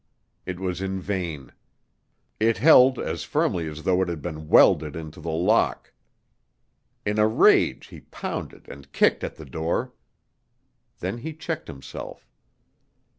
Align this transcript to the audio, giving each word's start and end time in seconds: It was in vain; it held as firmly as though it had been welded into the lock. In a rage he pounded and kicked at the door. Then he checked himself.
It 0.47 0.59
was 0.59 0.81
in 0.81 0.99
vain; 0.99 1.51
it 2.39 2.57
held 2.57 2.97
as 2.97 3.23
firmly 3.23 3.67
as 3.67 3.83
though 3.83 4.01
it 4.01 4.09
had 4.09 4.19
been 4.19 4.47
welded 4.47 4.95
into 4.95 5.21
the 5.21 5.29
lock. 5.29 5.93
In 7.05 7.19
a 7.19 7.27
rage 7.27 7.85
he 7.89 7.99
pounded 8.01 8.67
and 8.67 8.91
kicked 8.93 9.23
at 9.23 9.35
the 9.35 9.45
door. 9.45 9.93
Then 11.01 11.19
he 11.19 11.33
checked 11.35 11.67
himself. 11.67 12.27